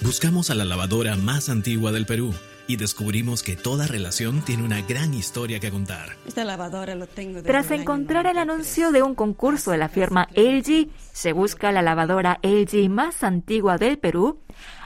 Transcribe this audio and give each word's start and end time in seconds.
Buscamos 0.00 0.50
a 0.50 0.54
la 0.54 0.64
lavadora 0.64 1.16
más 1.16 1.48
antigua 1.48 1.90
del 1.90 2.06
Perú 2.06 2.32
y 2.68 2.76
descubrimos 2.76 3.42
que 3.42 3.56
toda 3.56 3.88
relación 3.88 4.42
tiene 4.42 4.62
una 4.62 4.80
gran 4.80 5.12
historia 5.12 5.58
que 5.58 5.72
contar. 5.72 6.10
Esta 6.24 6.44
lavadora 6.44 6.94
lo 6.94 7.08
tengo 7.08 7.42
Tras 7.42 7.72
encontrar 7.72 8.26
el 8.26 8.38
anuncio 8.38 8.92
de 8.92 9.02
un 9.02 9.16
concurso 9.16 9.72
de 9.72 9.78
la 9.78 9.88
firma 9.88 10.28
LG, 10.36 10.88
se 11.12 11.32
busca 11.32 11.72
la 11.72 11.82
lavadora 11.82 12.38
LG 12.42 12.88
más 12.88 13.24
antigua 13.24 13.76
del 13.76 13.98
Perú, 13.98 14.40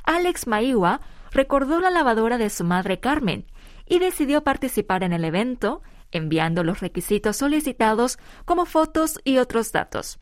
Alex 0.05 0.47
Maiwa 0.47 1.03
recordó 1.31 1.81
la 1.81 1.91
lavadora 1.91 2.39
de 2.39 2.49
su 2.49 2.65
madre 2.65 2.99
Carmen 2.99 3.45
y 3.87 3.99
decidió 3.99 4.43
participar 4.43 5.03
en 5.03 5.13
el 5.13 5.25
evento, 5.25 5.83
enviando 6.11 6.65
los 6.65 6.81
requisitos 6.81 7.37
solicitados 7.37 8.19
como 8.47 8.65
fotos 8.65 9.21
y 9.25 9.37
otros 9.37 9.73
datos. 9.73 10.19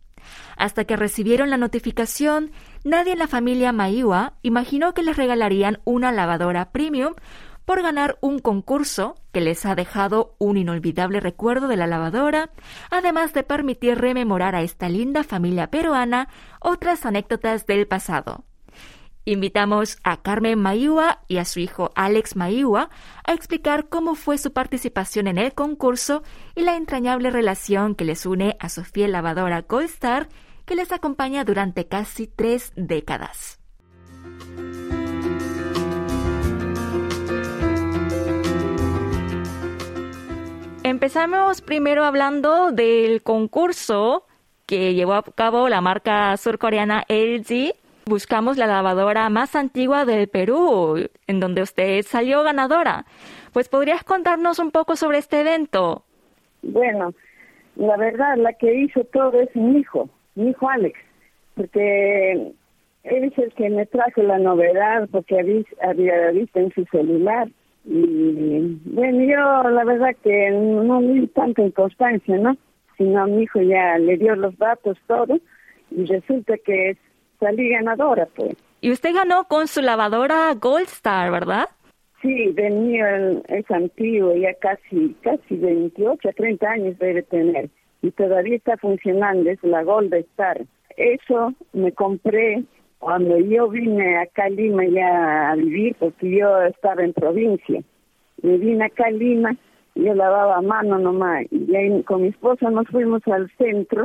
Hasta 0.57 0.85
que 0.85 0.97
recibieron 0.97 1.51
la 1.51 1.57
notificación, 1.57 2.51
nadie 2.85 3.13
en 3.13 3.19
la 3.19 3.29
familia 3.29 3.73
Maiwa 3.73 4.35
imaginó 4.43 4.95
que 4.95 5.03
les 5.03 5.17
regalarían 5.17 5.81
una 5.85 6.13
lavadora 6.13 6.73
premium 6.73 7.15
por 7.65 7.83
ganar 7.83 8.19
un 8.21 8.41
concurso 8.41 9.15
que 9.33 9.41
les 9.41 9.65
ha 9.65 9.75
dejado 9.75 10.35
un 10.39 10.57
inolvidable 10.57 11.21
recuerdo 11.21 11.69
de 11.69 11.77
la 11.77 11.87
lavadora, 11.87 12.51
además 12.91 13.33
de 13.33 13.45
permitir 13.45 13.99
rememorar 13.99 14.57
a 14.57 14.63
esta 14.63 14.89
linda 14.89 15.23
familia 15.23 15.71
peruana 15.71 16.29
otras 16.61 17.07
anécdotas 17.07 17.67
del 17.67 17.87
pasado. 17.87 18.45
Invitamos 19.25 19.99
a 20.03 20.23
Carmen 20.23 20.59
Mayúa 20.59 21.21
y 21.29 21.37
a 21.37 21.45
su 21.45 21.61
hijo 21.61 21.93
Alex 21.95 22.35
Mayúa 22.35 22.91
a 23.23 23.33
explicar 23.35 23.89
cómo 23.89 24.17
fue 24.17 24.39
su 24.39 24.53
participación 24.53 25.29
en 25.29 25.39
el 25.39 25.53
concurso 25.53 26.25
y 26.57 26.63
la 26.63 26.75
entrañable 26.75 27.31
relación 27.31 27.95
que 27.95 28.05
les 28.05 28.27
une 28.27 28.57
a 28.59 28.69
su 28.69 28.83
fiel 28.83 29.13
lavadora 29.13 29.61
Gold 29.61 29.85
Star 29.91 30.29
que 30.71 30.77
les 30.77 30.93
acompaña 30.93 31.43
durante 31.43 31.89
casi 31.89 32.29
tres 32.29 32.73
décadas. 32.77 33.59
Empezamos 40.85 41.61
primero 41.61 42.05
hablando 42.05 42.71
del 42.71 43.25
concurso 43.25 44.29
que 44.67 44.95
llevó 44.95 45.15
a 45.15 45.25
cabo 45.25 45.69
la 45.69 45.81
marca 45.81 46.37
surcoreana 46.37 47.03
LG. 47.09 47.75
Buscamos 48.07 48.57
la 48.57 48.69
lavadora 48.69 49.29
más 49.29 49.57
antigua 49.57 50.05
del 50.05 50.29
Perú, 50.29 51.09
en 51.27 51.41
donde 51.41 51.63
usted 51.63 52.03
salió 52.03 52.45
ganadora. 52.45 53.07
Pues 53.53 53.69
podrías 53.69 54.05
contarnos 54.05 54.61
un 54.61 54.71
poco 54.71 54.95
sobre 54.95 55.19
este 55.19 55.41
evento. 55.41 56.05
Bueno, 56.63 57.13
la 57.75 57.97
verdad, 57.97 58.37
la 58.37 58.53
que 58.53 58.73
hizo 58.73 59.03
todo 59.03 59.41
es 59.41 59.49
mi 59.57 59.81
hijo, 59.81 60.09
mi 60.35 60.51
hijo 60.51 60.69
Alex, 60.69 60.99
porque 61.55 62.53
él 63.03 63.25
es 63.25 63.39
el 63.39 63.53
que 63.55 63.71
me 63.71 63.87
trajo 63.87 64.23
la 64.23 64.39
novedad, 64.39 65.09
porque 65.11 65.39
había 65.83 66.31
visto 66.31 66.59
en 66.59 66.73
su 66.73 66.85
celular 66.87 67.49
y 67.85 68.79
bueno, 68.85 69.25
yo 69.25 69.71
la 69.71 69.85
verdad 69.85 70.15
que 70.23 70.51
no 70.51 71.01
vi 71.01 71.27
tanta 71.29 71.63
inconstancia, 71.63 72.37
¿no? 72.37 72.57
Sino 72.99 73.23
a 73.23 73.27
mi 73.27 73.43
hijo 73.43 73.61
ya 73.63 73.99
le 73.99 74.19
dio 74.19 74.37
los 74.37 74.57
datos, 74.59 74.99
todo, 75.07 75.39
y 75.91 76.05
resulta 76.05 76.55
que 76.59 76.97
salí 77.39 77.71
ganadora, 77.71 78.29
pues. 78.37 78.55
Y 78.83 78.93
usted 78.93 79.15
ganó 79.15 79.45
con 79.45 79.67
su 79.67 79.81
lavadora 79.81 80.55
Gold 80.55 80.89
Star, 80.89 81.31
¿verdad? 81.31 81.69
Sí, 82.21 82.53
de 82.53 82.69
mío 82.69 83.07
es 83.49 83.71
antiguo, 83.71 84.37
ya 84.37 84.53
casi, 84.55 85.17
casi 85.23 85.57
28, 85.57 86.29
30 86.37 86.71
años 86.71 86.99
debe 86.99 87.23
tener. 87.23 87.71
Y 88.03 88.11
todavía 88.13 88.57
está 88.57 88.77
funcionando, 88.77 89.51
es 89.51 89.63
la 89.63 89.83
Gold 89.83 90.15
Star. 90.15 90.63
Eso 90.97 91.53
me 91.73 91.93
compré 91.93 92.65
cuando 93.01 93.39
yo 93.39 93.69
vine 93.69 94.19
acá 94.19 94.45
a 94.45 94.51
Lima 94.51 94.85
ya 94.87 95.51
a 95.51 95.57
vivir, 95.57 95.97
porque 95.99 96.39
yo 96.39 96.63
estaba 96.65 97.03
en 97.03 97.15
provincia, 97.15 97.83
me 98.43 98.59
vine 98.59 98.85
acá 98.85 99.07
a 99.07 99.11
Lima, 99.11 99.57
yo 99.95 100.15
lavaba 100.15 100.59
a 100.59 100.63
mano 100.63 100.99
nomás, 100.99 101.47
y 101.51 101.75
ahí 101.75 102.03
con 102.03 102.23
mi 102.23 102.29
esposa 102.29 102.71
nos 102.71 102.87
fuimos 102.89 103.27
al 103.27 103.51
centro, 103.57 104.05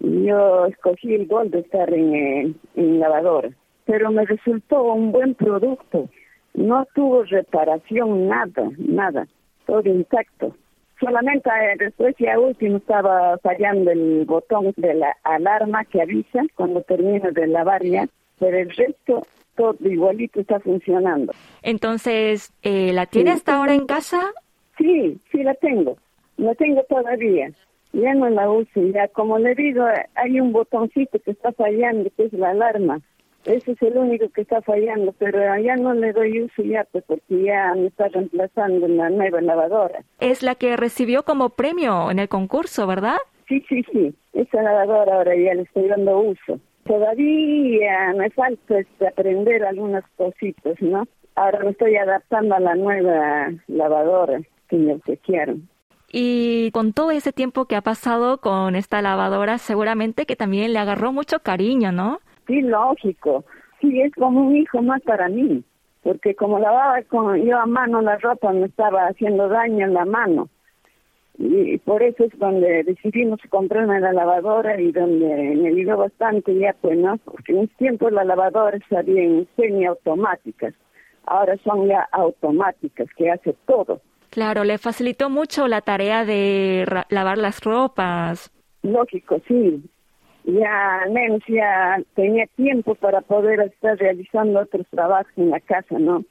y 0.00 0.24
yo 0.24 0.66
escogí 0.66 1.14
el 1.14 1.26
gol 1.26 1.50
de 1.50 1.60
estar 1.60 1.92
en, 1.92 2.56
en 2.76 2.98
lavadora, 2.98 3.50
pero 3.84 4.10
me 4.10 4.24
resultó 4.24 4.82
un 4.94 5.12
buen 5.12 5.34
producto, 5.34 6.08
no 6.54 6.86
tuvo 6.94 7.24
reparación, 7.24 8.26
nada, 8.26 8.70
nada, 8.78 9.28
todo 9.66 9.82
intacto 9.84 10.54
solamente 11.00 11.50
eh, 11.50 11.76
después 11.78 12.14
ya 12.18 12.38
último 12.38 12.78
estaba 12.78 13.38
fallando 13.38 13.90
el 13.90 14.24
botón 14.24 14.72
de 14.76 14.94
la 14.94 15.16
alarma 15.24 15.84
que 15.84 16.02
avisa 16.02 16.42
cuando 16.54 16.82
termina 16.82 17.30
de 17.30 17.46
lavar 17.46 17.82
ya, 17.84 18.08
pero 18.38 18.58
el 18.58 18.70
resto 18.70 19.26
todo 19.56 19.76
igualito 19.80 20.40
está 20.40 20.60
funcionando. 20.60 21.32
Entonces, 21.62 22.52
eh, 22.62 22.92
¿la 22.92 23.06
tiene 23.06 23.32
hasta 23.32 23.56
ahora 23.56 23.74
en 23.74 23.86
casa? 23.86 24.30
Sí, 24.78 25.18
sí 25.32 25.42
la 25.42 25.54
tengo, 25.54 25.96
la 26.36 26.54
tengo 26.54 26.82
todavía. 26.84 27.50
Ya 27.92 28.14
no 28.14 28.28
la 28.28 28.48
uso, 28.50 28.82
ya 28.94 29.08
como 29.08 29.38
le 29.38 29.54
digo, 29.54 29.84
hay 30.14 30.40
un 30.40 30.52
botoncito 30.52 31.18
que 31.18 31.32
está 31.32 31.52
fallando, 31.52 32.08
que 32.16 32.26
es 32.26 32.32
la 32.32 32.50
alarma. 32.50 33.00
Ese 33.48 33.72
es 33.72 33.80
el 33.80 33.96
único 33.96 34.28
que 34.28 34.42
está 34.42 34.60
fallando, 34.60 35.12
pero 35.12 35.38
ya 35.58 35.74
no 35.76 35.94
le 35.94 36.12
doy 36.12 36.42
uso 36.42 36.62
ya, 36.62 36.86
pues 36.92 37.02
porque 37.06 37.44
ya 37.44 37.72
me 37.74 37.86
está 37.86 38.08
reemplazando 38.08 38.84
en 38.84 38.98
la 38.98 39.08
nueva 39.08 39.40
lavadora. 39.40 40.04
Es 40.20 40.42
la 40.42 40.54
que 40.54 40.76
recibió 40.76 41.22
como 41.22 41.48
premio 41.48 42.10
en 42.10 42.18
el 42.18 42.28
concurso, 42.28 42.86
¿verdad? 42.86 43.16
Sí, 43.48 43.64
sí, 43.66 43.82
sí. 43.90 44.14
Esa 44.34 44.60
lavadora 44.60 45.16
ahora 45.16 45.34
ya 45.34 45.54
le 45.54 45.62
estoy 45.62 45.88
dando 45.88 46.18
uso. 46.18 46.60
Todavía 46.84 48.12
me 48.14 48.28
falta 48.30 48.80
este, 48.80 49.08
aprender 49.08 49.64
algunas 49.64 50.04
cositas, 50.16 50.74
¿no? 50.82 51.04
Ahora 51.34 51.60
me 51.64 51.70
estoy 51.70 51.96
adaptando 51.96 52.54
a 52.54 52.60
la 52.60 52.74
nueva 52.74 53.50
lavadora 53.66 54.42
que 54.68 54.76
me 54.76 54.92
obsequiaron. 54.92 55.70
Y 56.12 56.70
con 56.72 56.92
todo 56.92 57.12
ese 57.12 57.32
tiempo 57.32 57.64
que 57.64 57.76
ha 57.76 57.82
pasado 57.82 58.42
con 58.42 58.76
esta 58.76 59.00
lavadora, 59.00 59.56
seguramente 59.56 60.26
que 60.26 60.36
también 60.36 60.74
le 60.74 60.78
agarró 60.78 61.12
mucho 61.14 61.38
cariño, 61.40 61.92
¿no? 61.92 62.20
Sí, 62.48 62.62
lógico. 62.62 63.44
Sí, 63.80 64.00
es 64.00 64.12
como 64.14 64.48
un 64.48 64.56
hijo 64.56 64.82
más 64.82 65.02
para 65.02 65.28
mí, 65.28 65.62
porque 66.02 66.34
como 66.34 66.58
lavaba 66.58 67.00
con, 67.02 67.40
yo 67.44 67.58
a 67.58 67.66
mano 67.66 68.00
la 68.00 68.16
ropa 68.16 68.52
me 68.52 68.66
estaba 68.66 69.06
haciendo 69.06 69.48
daño 69.48 69.86
en 69.86 69.94
la 69.94 70.04
mano. 70.04 70.48
Y 71.38 71.78
por 71.78 72.02
eso 72.02 72.24
es 72.24 72.36
donde 72.36 72.82
decidimos 72.82 73.38
comprarme 73.48 74.00
la 74.00 74.12
lavadora 74.12 74.80
y 74.80 74.90
donde 74.90 75.54
me 75.54 75.68
ayudó 75.68 75.98
bastante 75.98 76.58
ya, 76.58 76.74
pues, 76.80 76.98
¿no? 76.98 77.16
Porque 77.18 77.52
en 77.52 77.58
ese 77.60 77.74
tiempo 77.76 78.10
las 78.10 78.26
lavadoras 78.26 78.80
habían 78.90 79.46
semiautomáticas, 79.54 80.74
ahora 81.26 81.56
son 81.62 81.86
ya 81.86 82.08
automáticas, 82.10 83.06
que 83.16 83.30
hace 83.30 83.54
todo. 83.66 84.00
Claro, 84.30 84.64
le 84.64 84.78
facilitó 84.78 85.30
mucho 85.30 85.68
la 85.68 85.82
tarea 85.82 86.24
de 86.24 86.84
lavar 87.10 87.38
las 87.38 87.62
ropas. 87.62 88.50
Lógico, 88.82 89.40
sí 89.46 89.88
ya 90.48 91.02
menos 91.10 91.42
ya 91.46 92.00
tenía 92.14 92.46
tiempo 92.56 92.94
para 92.94 93.20
poder 93.20 93.60
estar 93.60 93.98
realizando 93.98 94.60
otros 94.60 94.86
trabajos 94.90 95.30
en 95.36 95.50
la 95.50 95.60
casa, 95.60 95.98
¿no? 95.98 96.24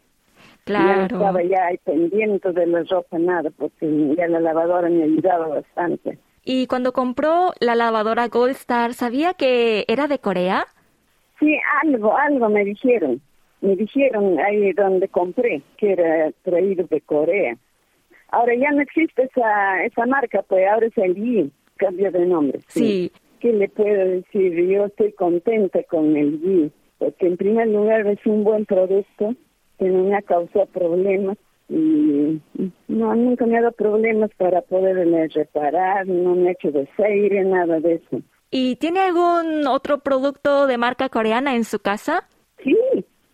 Claro. 0.63 0.87
Ya 0.87 0.95
no 0.95 1.03
estaba 1.03 1.43
ya 1.43 1.65
ahí 1.67 1.77
pendiente 1.83 2.51
de 2.51 2.65
la 2.65 2.83
ropa, 2.83 3.19
nada, 3.19 3.51
porque 3.51 4.15
ya 4.17 4.27
la 4.27 4.39
lavadora 4.39 4.89
me 4.89 5.03
ayudaba 5.03 5.47
bastante. 5.47 6.17
Y 6.43 6.65
cuando 6.67 6.93
compró 6.93 7.53
la 7.59 7.75
lavadora 7.75 8.27
Gold 8.27 8.55
Star, 8.55 8.93
¿sabía 8.93 9.33
que 9.33 9.85
era 9.87 10.07
de 10.07 10.19
Corea? 10.19 10.65
Sí, 11.39 11.55
algo, 11.83 12.17
algo 12.17 12.49
me 12.49 12.63
dijeron. 12.65 13.21
Me 13.61 13.75
dijeron 13.75 14.39
ahí 14.39 14.71
donde 14.73 15.07
compré 15.09 15.61
que 15.77 15.91
era 15.91 16.31
traído 16.43 16.85
de 16.89 17.01
Corea. 17.01 17.55
Ahora 18.29 18.53
ya 18.55 18.71
no 18.71 18.81
existe 18.81 19.23
esa, 19.23 19.83
esa 19.83 20.05
marca, 20.05 20.41
pues 20.41 20.67
ahora 20.67 20.87
es 20.87 20.97
el 20.97 21.51
cambio 21.77 22.11
de 22.11 22.25
nombre. 22.25 22.59
sí. 22.67 23.11
¿Qué 23.39 23.53
le 23.53 23.69
puedo 23.69 24.05
decir? 24.05 24.53
Yo 24.67 24.85
estoy 24.85 25.11
contenta 25.13 25.83
con 25.83 26.15
el 26.15 26.41
G, 26.41 26.71
porque 26.97 27.27
en 27.27 27.37
primer 27.37 27.67
lugar 27.67 28.05
es 28.07 28.25
un 28.25 28.43
buen 28.43 28.65
producto 28.65 29.35
que 29.79 29.85
no 29.85 30.03
me 30.03 30.15
ha 30.15 30.21
causado 30.21 30.65
problemas 30.67 31.37
y 31.69 32.41
no, 32.87 33.15
nunca 33.15 33.45
me 33.45 33.57
ha 33.57 33.61
dado 33.61 33.73
problemas 33.73 34.31
para 34.37 34.61
poderle 34.61 35.27
reparar, 35.27 36.07
no 36.07 36.35
me 36.35 36.49
ha 36.49 36.51
hecho 36.53 36.71
desaire, 36.71 37.43
nada 37.43 37.79
de 37.79 37.95
eso. 37.95 38.21
¿Y 38.49 38.77
tiene 38.77 39.01
algún 39.01 39.67
otro 39.67 39.99
producto 39.99 40.67
de 40.67 40.77
marca 40.77 41.09
coreana 41.09 41.55
en 41.55 41.65
su 41.65 41.79
casa? 41.79 42.27
Sí, 42.63 42.77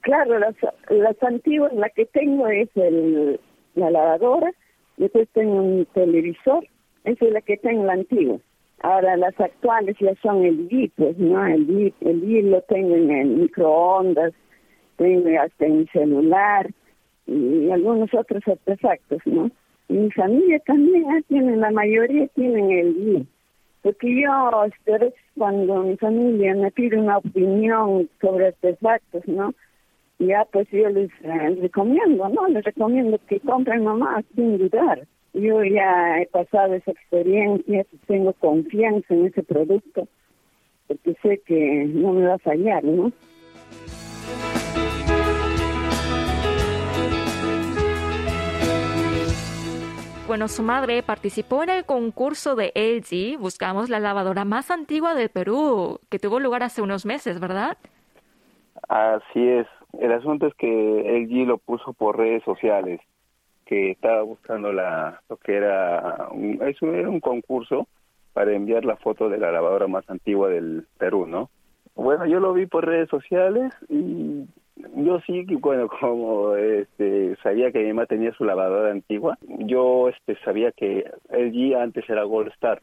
claro, 0.01 0.39
las, 0.39 0.55
las 0.89 1.21
antiguas, 1.21 1.71
la 1.73 1.89
que 1.89 2.05
tengo 2.07 2.47
es 2.47 2.69
el, 2.75 3.39
la 3.75 3.91
lavadora, 3.91 4.51
después 4.97 5.29
tengo 5.33 5.61
un 5.61 5.85
televisor, 5.93 6.65
esa 7.03 7.25
es 7.25 7.31
la 7.31 7.41
que 7.41 7.57
tengo, 7.57 7.85
la 7.85 7.93
antigua. 7.93 8.39
Ahora 8.83 9.17
las 9.17 9.39
actuales 9.39 9.95
ya 9.99 10.13
son 10.21 10.43
el 10.43 10.69
G, 10.69 10.91
pues, 10.95 11.17
¿no? 11.17 11.45
El 11.45 11.67
G, 11.67 11.93
el 12.01 12.21
G 12.21 12.43
lo 12.43 12.61
tengo 12.63 12.95
en 12.95 13.09
el 13.09 13.27
microondas, 13.27 14.33
tengo 14.97 15.29
hasta 15.39 15.65
en 15.65 15.79
mi 15.79 15.87
celular 15.87 16.69
y 17.25 17.71
algunos 17.71 18.13
otros 18.13 18.43
artefactos, 18.45 19.21
¿no? 19.25 19.49
Y 19.89 19.93
mi 19.93 20.11
familia 20.11 20.59
también 20.59 21.09
¿eh? 21.11 21.23
tienen, 21.27 21.61
la 21.61 21.71
mayoría 21.71 22.27
tienen 22.35 22.71
el 22.71 22.95
G. 22.95 23.25
Porque 23.81 24.21
yo, 24.21 24.63
este, 24.65 25.13
cuando 25.37 25.83
mi 25.83 25.97
familia 25.97 26.53
me 26.55 26.71
pide 26.71 26.97
una 26.97 27.17
opinión 27.17 28.09
sobre 28.21 28.47
artefactos, 28.47 29.27
¿no? 29.27 29.53
ya 30.19 30.45
pues 30.51 30.67
yo 30.71 30.89
les 30.89 31.09
eh, 31.21 31.57
recomiendo, 31.61 32.29
¿no? 32.29 32.47
Les 32.47 32.63
recomiendo 32.63 33.19
que 33.27 33.39
compren 33.39 33.83
nomás 33.83 34.23
sin 34.35 34.57
dudar. 34.57 35.05
Yo 35.33 35.63
ya 35.63 36.21
he 36.21 36.27
pasado 36.27 36.75
esa 36.75 36.91
experiencia, 36.91 37.85
tengo 38.05 38.33
confianza 38.33 39.13
en 39.13 39.25
ese 39.25 39.41
producto, 39.41 40.07
porque 40.87 41.15
sé 41.23 41.41
que 41.45 41.85
no 41.87 42.13
me 42.13 42.27
va 42.27 42.35
a 42.35 42.39
fallar, 42.39 42.83
¿no? 42.83 43.11
Bueno, 50.27 50.47
su 50.47 50.63
madre 50.63 51.03
participó 51.03 51.63
en 51.63 51.69
el 51.69 51.85
concurso 51.85 52.55
de 52.55 52.71
LG, 52.75 53.39
buscamos 53.39 53.89
la 53.89 53.99
lavadora 53.99 54.45
más 54.45 54.71
antigua 54.71 55.15
del 55.15 55.29
Perú, 55.29 55.99
que 56.09 56.17
tuvo 56.17 56.39
lugar 56.39 56.63
hace 56.63 56.81
unos 56.81 57.05
meses, 57.05 57.39
¿verdad? 57.39 57.77
Así 58.87 59.47
es. 59.47 59.67
El 59.99 60.11
asunto 60.11 60.47
es 60.47 60.53
que 60.55 60.67
LG 60.67 61.45
lo 61.47 61.57
puso 61.57 61.93
por 61.93 62.17
redes 62.17 62.43
sociales, 62.43 63.01
que 63.65 63.91
estaba 63.91 64.21
buscando 64.21 64.71
la, 64.71 65.21
lo 65.29 65.37
que 65.37 65.55
era 65.55 66.29
un, 66.31 66.59
eso 66.61 66.93
era 66.93 67.09
un 67.09 67.19
concurso 67.19 67.87
para 68.33 68.53
enviar 68.53 68.85
la 68.85 68.95
foto 68.97 69.29
de 69.29 69.37
la 69.37 69.51
lavadora 69.51 69.87
más 69.87 70.09
antigua 70.09 70.49
del 70.49 70.85
Perú, 70.97 71.25
¿no? 71.27 71.49
Bueno, 71.95 72.25
yo 72.25 72.39
lo 72.39 72.53
vi 72.53 72.65
por 72.65 72.85
redes 72.85 73.09
sociales 73.09 73.71
y 73.89 74.45
yo 74.95 75.19
sí, 75.21 75.45
bueno, 75.59 75.87
como 75.99 76.55
este, 76.55 77.35
sabía 77.43 77.71
que 77.71 77.79
mi 77.79 77.93
mamá 77.93 78.05
tenía 78.07 78.33
su 78.33 78.43
lavadora 78.43 78.91
antigua, 78.91 79.37
yo 79.41 80.09
este, 80.09 80.35
sabía 80.43 80.71
que 80.71 81.09
LG 81.29 81.75
antes 81.75 82.09
era 82.09 82.23
Gold 82.23 82.49
Star 82.53 82.81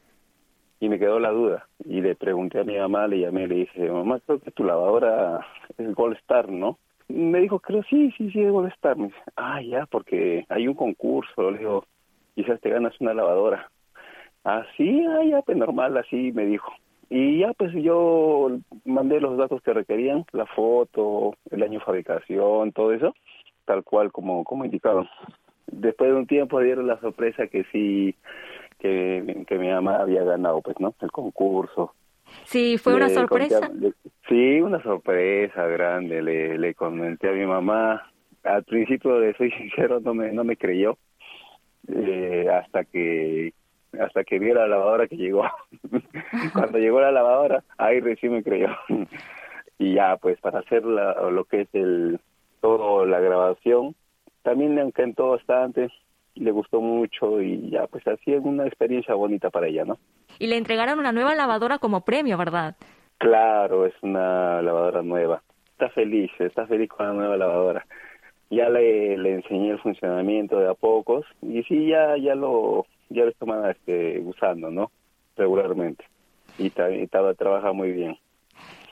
y 0.78 0.88
me 0.88 0.98
quedó 0.98 1.18
la 1.18 1.30
duda 1.30 1.66
y 1.84 2.00
le 2.00 2.14
pregunté 2.14 2.60
a 2.60 2.64
mi 2.64 2.78
mamá, 2.78 3.06
le 3.06 3.20
llamé, 3.20 3.46
le 3.46 3.56
dije, 3.56 3.90
mamá, 3.90 4.20
creo 4.24 4.38
que 4.40 4.50
tu 4.52 4.64
lavadora 4.64 5.46
es 5.76 5.94
Gold 5.94 6.16
Star, 6.18 6.48
¿no? 6.48 6.78
Me 7.10 7.40
dijo, 7.40 7.58
creo, 7.58 7.82
sí, 7.84 8.12
sí, 8.16 8.30
sí, 8.30 8.40
es 8.40 8.50
Gold 8.50 8.72
Star. 8.72 8.96
Me 8.96 9.10
ah, 9.36 9.60
ya, 9.62 9.86
porque 9.86 10.46
hay 10.48 10.68
un 10.68 10.74
concurso, 10.74 11.50
le 11.50 11.58
digo, 11.58 11.84
quizás 12.34 12.60
te 12.60 12.70
ganas 12.70 12.98
una 13.00 13.14
lavadora. 13.14 13.70
Ah, 14.44 14.64
sí, 14.76 15.04
ah, 15.06 15.24
ya, 15.24 15.42
pues 15.42 15.58
normal, 15.58 15.96
así 15.96 16.32
me 16.32 16.46
dijo. 16.46 16.72
Y 17.10 17.40
ya 17.40 17.52
pues 17.54 17.72
yo 17.74 18.58
mandé 18.84 19.20
los 19.20 19.36
datos 19.36 19.60
que 19.62 19.74
requerían, 19.74 20.24
la 20.30 20.46
foto, 20.46 21.34
el 21.50 21.62
año 21.64 21.80
de 21.80 21.84
fabricación, 21.84 22.70
todo 22.70 22.92
eso, 22.92 23.14
tal 23.64 23.82
cual 23.82 24.12
como, 24.12 24.44
como 24.44 24.64
indicaron. 24.64 25.08
Después 25.66 26.10
de 26.10 26.16
un 26.16 26.26
tiempo 26.28 26.60
dieron 26.60 26.86
la 26.86 27.00
sorpresa 27.00 27.48
que 27.48 27.64
sí, 27.72 28.14
que, 28.78 29.44
que 29.48 29.58
mi 29.58 29.68
mamá 29.68 29.96
había 29.96 30.22
ganado, 30.22 30.62
pues, 30.62 30.78
¿no? 30.78 30.94
El 31.00 31.10
concurso. 31.10 31.94
Sí, 32.44 32.78
fue 32.78 32.94
una 32.94 33.08
sorpresa. 33.08 33.70
sí, 34.28 34.60
una 34.60 34.82
sorpresa 34.82 35.66
grande. 35.66 36.22
Le, 36.22 36.58
le 36.58 36.74
comenté 36.74 37.28
a 37.28 37.32
mi 37.32 37.46
mamá. 37.46 38.10
Al 38.42 38.64
principio, 38.64 39.18
de 39.20 39.34
soy 39.34 39.50
sincero, 39.58 40.00
no 40.00 40.14
me, 40.14 40.32
no 40.32 40.44
me 40.44 40.56
creyó. 40.56 40.98
Eh, 41.88 42.46
hasta 42.52 42.84
que 42.84 43.52
hasta 43.98 44.22
que 44.24 44.38
vi 44.38 44.52
la 44.52 44.68
lavadora 44.68 45.08
que 45.08 45.16
llegó. 45.16 45.44
Cuando 46.52 46.78
llegó 46.78 47.00
la 47.00 47.10
lavadora, 47.10 47.64
ahí 47.78 48.00
recién 48.00 48.32
me 48.32 48.42
creyó. 48.42 48.68
y 49.78 49.94
ya, 49.94 50.16
pues 50.16 50.38
para 50.40 50.60
hacer 50.60 50.84
lo 50.84 51.44
que 51.44 51.62
es 51.62 51.68
el 51.72 52.20
todo 52.60 53.06
la 53.06 53.20
grabación, 53.20 53.94
también 54.42 54.74
le 54.74 54.82
encantó 54.82 55.30
bastante, 55.30 55.88
le 56.34 56.50
gustó 56.50 56.80
mucho 56.80 57.40
y 57.40 57.70
ya, 57.70 57.86
pues 57.86 58.06
así 58.06 58.32
es 58.32 58.42
una 58.42 58.66
experiencia 58.66 59.14
bonita 59.14 59.50
para 59.50 59.68
ella, 59.68 59.84
¿no? 59.84 59.98
Y 60.38 60.46
le 60.46 60.56
entregaron 60.56 60.98
una 60.98 61.12
nueva 61.12 61.34
lavadora 61.34 61.78
como 61.78 62.02
premio, 62.02 62.38
¿verdad? 62.38 62.76
Claro, 63.18 63.86
es 63.86 63.94
una 64.02 64.62
lavadora 64.62 65.02
nueva. 65.02 65.42
Está 65.72 65.90
feliz, 65.90 66.30
está 66.38 66.66
feliz 66.66 66.88
con 66.88 67.06
la 67.06 67.12
nueva 67.12 67.36
lavadora 67.36 67.86
ya 68.50 68.68
le, 68.68 69.16
le 69.16 69.34
enseñé 69.34 69.70
el 69.70 69.78
funcionamiento 69.78 70.58
de 70.58 70.68
a 70.68 70.74
pocos 70.74 71.24
y 71.40 71.62
sí 71.62 71.88
ya 71.88 72.16
ya 72.16 72.34
lo 72.34 72.84
ya 73.08 73.24
lo 73.24 73.30
estamos 73.30 73.68
este, 73.68 74.20
usando, 74.20 74.70
¿no? 74.70 74.90
Regularmente. 75.36 76.04
Y, 76.58 76.66
estaba, 76.66 77.34
trabaja 77.34 77.72
muy 77.72 77.92
bien. 77.92 78.18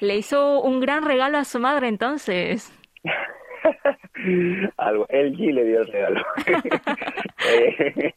Le 0.00 0.16
hizo 0.16 0.60
un 0.62 0.80
gran 0.80 1.04
regalo 1.04 1.38
a 1.38 1.44
su 1.44 1.58
madre 1.60 1.88
entonces. 1.88 2.72
Algo, 4.76 5.06
él 5.08 5.36
sí 5.36 5.52
le 5.52 5.64
dio 5.64 5.82
el 5.82 5.86
regalo. 5.88 6.22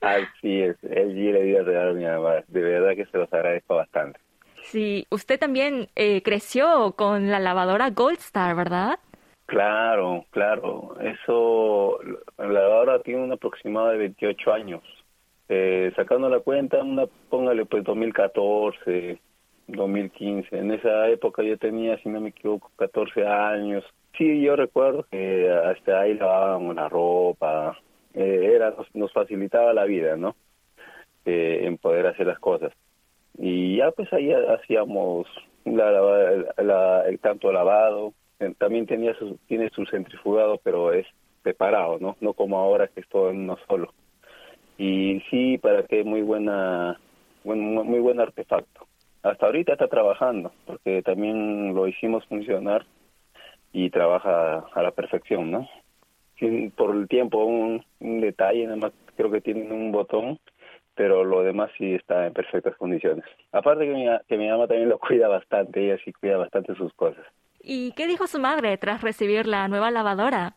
Así 0.00 0.62
es, 0.62 0.76
sí 0.80 1.32
le 1.32 1.42
dio 1.42 1.60
el 1.60 1.66
regalo 1.66 1.90
a 1.90 1.94
mi 1.94 2.04
mamá. 2.04 2.34
De 2.48 2.60
verdad 2.60 2.96
que 2.96 3.06
se 3.06 3.18
los 3.18 3.32
agradezco 3.32 3.76
bastante. 3.76 4.18
Sí, 4.62 5.06
usted 5.10 5.38
también 5.38 5.88
eh, 5.96 6.22
creció 6.22 6.94
con 6.96 7.30
la 7.30 7.40
lavadora 7.40 7.90
Gold 7.90 8.18
Star, 8.18 8.54
¿verdad? 8.54 8.98
Claro, 9.46 10.24
claro. 10.30 10.96
Eso, 11.00 11.98
la 12.38 12.48
lavadora 12.48 13.02
tiene 13.02 13.24
un 13.24 13.32
aproximado 13.32 13.88
de 13.88 13.98
28 13.98 14.52
años. 14.52 14.82
Eh, 15.48 15.92
sacando 15.96 16.28
la 16.28 16.38
cuenta, 16.38 16.84
una, 16.84 17.06
póngale 17.28 17.66
pues 17.66 17.82
2014, 17.82 19.18
2015. 19.66 20.56
En 20.56 20.70
esa 20.70 21.08
época 21.08 21.42
yo 21.42 21.58
tenía, 21.58 21.98
si 21.98 22.08
no 22.08 22.20
me 22.20 22.28
equivoco, 22.28 22.70
14 22.76 23.26
años. 23.26 23.84
Sí, 24.16 24.42
yo 24.42 24.56
recuerdo 24.56 25.06
que 25.10 25.50
hasta 25.50 26.00
ahí 26.00 26.14
lavábamos 26.14 26.74
la 26.74 26.88
ropa. 26.88 27.78
Eh, 28.14 28.52
era 28.54 28.74
nos, 28.94 29.12
facilitaba 29.12 29.72
la 29.72 29.84
vida, 29.84 30.16
¿no? 30.16 30.34
Eh, 31.24 31.60
en 31.62 31.78
poder 31.78 32.06
hacer 32.06 32.26
las 32.26 32.38
cosas. 32.38 32.72
Y 33.38 33.76
ya 33.76 33.90
pues 33.92 34.12
ahí 34.12 34.32
hacíamos 34.32 35.26
la, 35.64 35.90
la, 36.58 37.04
el 37.06 37.18
tanto 37.20 37.52
lavado, 37.52 38.12
también 38.58 38.86
tenía 38.86 39.14
su, 39.14 39.38
tiene 39.46 39.70
su 39.70 39.84
centrifugado, 39.86 40.58
pero 40.62 40.92
es 40.92 41.06
separado, 41.44 41.98
¿no? 42.00 42.16
No 42.20 42.32
como 42.32 42.58
ahora 42.58 42.88
que 42.88 43.00
es 43.00 43.08
todo 43.08 43.30
en 43.30 43.40
uno 43.40 43.58
solo. 43.68 43.92
Y 44.78 45.20
sí, 45.30 45.58
para 45.58 45.84
que 45.84 46.04
muy 46.04 46.22
buena, 46.22 46.98
buen, 47.44 47.60
muy 47.60 48.00
buen 48.00 48.20
artefacto. 48.20 48.86
Hasta 49.22 49.46
ahorita 49.46 49.72
está 49.72 49.88
trabajando, 49.88 50.52
porque 50.64 51.02
también 51.02 51.74
lo 51.74 51.86
hicimos 51.86 52.24
funcionar 52.26 52.86
y 53.72 53.90
trabaja 53.90 54.64
a 54.72 54.82
la 54.82 54.90
perfección, 54.90 55.50
¿no? 55.50 55.68
por 56.76 56.96
el 56.96 57.06
tiempo, 57.08 57.44
un, 57.44 57.84
detalle, 58.00 58.64
nada 58.64 58.76
más 58.76 58.92
creo 59.16 59.30
que 59.30 59.40
tiene 59.40 59.70
un 59.72 59.92
botón, 59.92 60.38
pero 60.94 61.24
lo 61.24 61.42
demás 61.42 61.70
sí 61.76 61.94
está 61.94 62.26
en 62.26 62.32
perfectas 62.32 62.76
condiciones. 62.76 63.24
Aparte 63.52 63.84
que 63.84 63.92
mi, 63.92 64.06
que 64.26 64.38
mi 64.38 64.48
mamá 64.48 64.66
también 64.66 64.88
lo 64.88 64.98
cuida 64.98 65.28
bastante, 65.28 65.84
ella 65.84 65.98
sí 66.04 66.12
cuida 66.12 66.38
bastante 66.38 66.74
sus 66.74 66.92
cosas. 66.94 67.24
¿Y 67.62 67.92
qué 67.92 68.06
dijo 68.06 68.26
su 68.26 68.40
madre 68.40 68.76
tras 68.78 69.02
recibir 69.02 69.46
la 69.46 69.68
nueva 69.68 69.90
lavadora? 69.90 70.54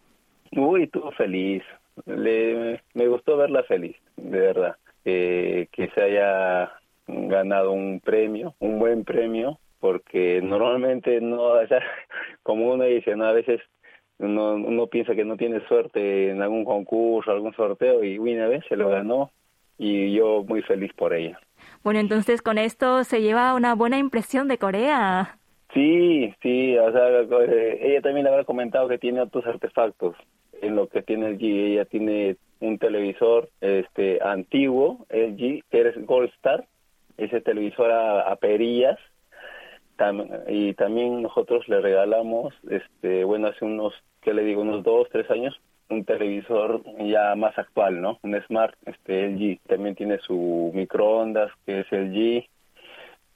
Uy, 0.55 0.83
estuvo 0.83 1.11
feliz. 1.11 1.63
Le, 2.05 2.81
me 2.93 3.07
gustó 3.07 3.35
verla 3.37 3.63
feliz, 3.63 3.95
de 4.15 4.39
verdad. 4.39 4.75
que 5.03 5.91
se 5.93 6.01
haya 6.01 6.71
ganado 7.07 7.71
un 7.73 7.99
premio, 7.99 8.55
un 8.59 8.79
buen 8.79 9.03
premio, 9.03 9.59
porque 9.83 10.39
normalmente 10.41 11.19
no, 11.19 11.41
o 11.41 11.67
sea, 11.67 11.81
como 12.41 12.71
uno 12.71 12.85
dice, 12.85 13.17
¿no? 13.17 13.25
a 13.25 13.33
veces 13.33 13.59
uno, 14.17 14.53
uno 14.53 14.87
piensa 14.87 15.13
que 15.13 15.25
no 15.25 15.35
tiene 15.35 15.59
suerte 15.67 16.29
en 16.29 16.41
algún 16.41 16.63
concurso, 16.63 17.29
algún 17.29 17.53
sorteo, 17.53 18.01
y 18.01 18.17
una 18.17 18.47
vez 18.47 18.63
se 18.69 18.77
lo 18.77 18.87
ganó, 18.87 19.31
y 19.77 20.13
yo 20.13 20.45
muy 20.47 20.61
feliz 20.61 20.93
por 20.93 21.13
ella. 21.13 21.37
Bueno, 21.83 21.99
entonces 21.99 22.41
con 22.41 22.57
esto 22.57 23.03
se 23.03 23.21
lleva 23.21 23.55
una 23.55 23.75
buena 23.75 23.97
impresión 23.97 24.47
de 24.47 24.57
Corea. 24.57 25.37
Sí, 25.73 26.33
sí, 26.41 26.77
o 26.77 26.89
sea, 26.93 27.09
eh, 27.19 27.79
ella 27.81 28.01
también 28.01 28.23
le 28.23 28.29
habrá 28.29 28.45
comentado 28.45 28.87
que 28.87 28.99
tiene 28.99 29.19
otros 29.19 29.45
artefactos 29.45 30.15
en 30.61 30.77
lo 30.77 30.87
que 30.87 31.01
tiene 31.01 31.31
LG. 31.31 31.43
Ella 31.43 31.83
tiene 31.83 32.37
un 32.61 32.77
televisor 32.77 33.49
este 33.59 34.21
antiguo, 34.23 35.05
LG, 35.09 35.63
que 35.69 35.81
es 35.81 36.05
Gold 36.05 36.29
Star, 36.35 36.65
ese 37.17 37.41
televisor 37.41 37.91
a, 37.91 38.33
perillas. 38.37 38.97
Y 40.47 40.73
también 40.73 41.21
nosotros 41.21 41.67
le 41.67 41.81
regalamos, 41.81 42.53
este 42.69 43.23
bueno, 43.23 43.47
hace 43.47 43.65
unos, 43.65 43.93
¿qué 44.21 44.33
le 44.33 44.43
digo? 44.43 44.61
Unos 44.61 44.83
dos, 44.83 45.07
tres 45.11 45.29
años, 45.31 45.59
un 45.89 46.05
televisor 46.05 46.81
ya 46.99 47.35
más 47.35 47.57
actual, 47.57 48.01
¿no? 48.01 48.19
Un 48.23 48.39
Smart, 48.47 48.75
este 48.85 49.27
LG. 49.27 49.59
También 49.67 49.95
tiene 49.95 50.17
su 50.19 50.71
microondas, 50.73 51.51
que 51.65 51.81
es 51.81 51.91
LG 51.91 52.47